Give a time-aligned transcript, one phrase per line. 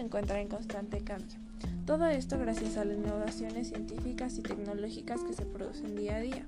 [0.00, 1.38] encuentra en constante cambio.
[1.86, 6.46] Todo esto gracias a las innovaciones científicas y tecnológicas que se producen día a día.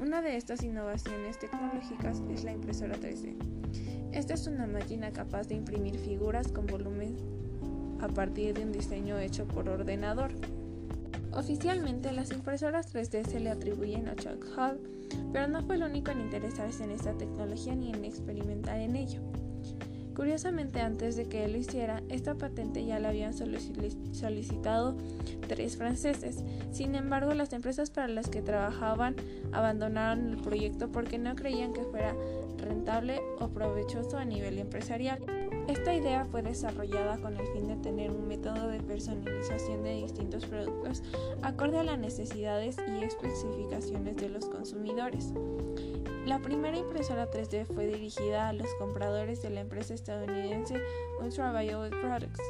[0.00, 3.34] Una de estas innovaciones tecnológicas es la impresora 3D.
[4.12, 7.16] Esta es una máquina capaz de imprimir figuras con volumen
[8.00, 10.32] a partir de un diseño hecho por ordenador.
[11.32, 14.78] Oficialmente, las impresoras 3D se le atribuyen a Chuck Hall,
[15.32, 19.20] pero no fue el único en interesarse en esta tecnología ni en experimentar en ello.
[20.16, 24.96] Curiosamente, antes de que él lo hiciera, esta patente ya la habían solicitado
[25.46, 26.42] tres franceses.
[26.72, 29.14] Sin embargo, las empresas para las que trabajaban
[29.52, 32.14] abandonaron el proyecto porque no creían que fuera
[32.56, 35.18] rentable o provechoso a nivel empresarial.
[35.68, 40.46] Esta idea fue desarrollada con el fin de tener un método de personalización de distintos
[40.46, 41.02] productos
[41.42, 45.32] acorde a las necesidades y especificaciones de los consumidores.
[46.26, 50.80] La primera impresora 3D fue dirigida a los compradores de la empresa estadounidense
[51.20, 52.40] Ultraviolet Products.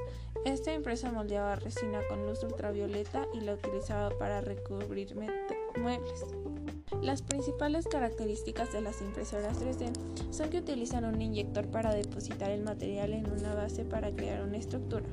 [0.44, 6.26] Esta empresa moldeaba resina con luz ultravioleta y la utilizaba para recubrir muebles.
[7.00, 9.90] Las principales características de las impresoras 3D
[10.30, 14.58] son que utilizan un inyector para depositar el material en una base para crear una
[14.58, 15.06] estructura.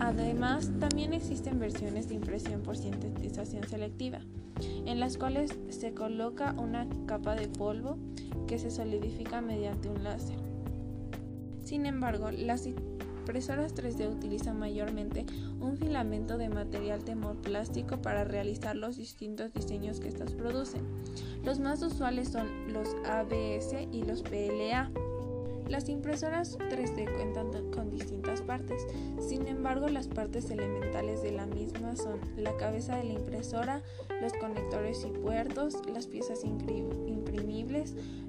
[0.00, 4.18] Además, también existen versiones de impresión por sintetización selectiva,
[4.86, 7.96] en las cuales se coloca una capa de polvo
[8.48, 10.48] que se solidifica mediante un láser.
[11.68, 15.26] Sin embargo, las impresoras 3D utilizan mayormente
[15.60, 20.80] un filamento de material termoplástico para realizar los distintos diseños que estas producen.
[21.44, 24.90] Los más usuales son los ABS y los PLA.
[25.68, 28.86] Las impresoras 3D cuentan con distintas partes,
[29.20, 33.82] sin embargo las partes elementales de la misma son la cabeza de la impresora,
[34.22, 37.37] los conectores y puertos, las piezas imprimibles,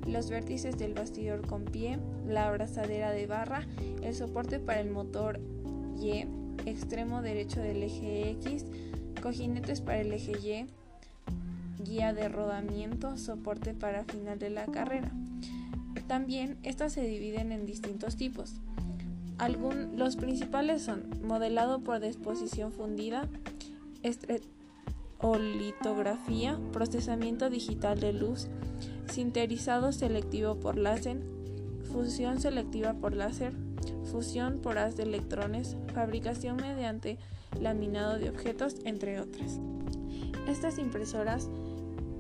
[0.08, 3.68] los vértices del bastidor con pie, la abrazadera de barra,
[4.02, 5.40] el soporte para el motor
[6.02, 6.26] Y,
[6.66, 8.66] extremo derecho del eje X,
[9.22, 15.12] cojinetes para el eje Y, guía de rodamiento, soporte para final de la carrera.
[16.08, 18.56] También estas se dividen en distintos tipos.
[19.96, 23.28] los principales son modelado por disposición fundida,
[25.20, 28.48] o litografía, procesamiento digital de luz,
[29.12, 31.18] sinterizado selectivo por láser,
[31.92, 33.54] fusión selectiva por láser,
[34.12, 37.18] fusión por haz de electrones, fabricación mediante
[37.60, 39.60] laminado de objetos, entre otras.
[40.48, 41.50] Estas impresoras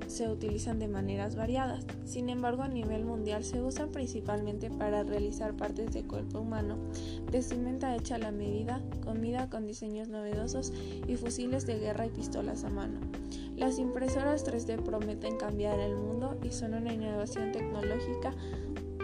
[0.09, 1.85] se utilizan de maneras variadas.
[2.03, 6.77] Sin embargo, a nivel mundial se usan principalmente para realizar partes de cuerpo humano,
[7.31, 10.73] vestimenta hecha a la medida, comida con diseños novedosos
[11.07, 12.99] y fusiles de guerra y pistolas a mano.
[13.55, 18.33] Las impresoras 3D prometen cambiar el mundo y son una innovación tecnológica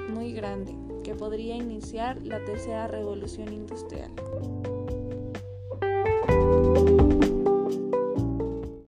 [0.09, 0.73] muy grande
[1.03, 4.11] que podría iniciar la tercera revolución industrial.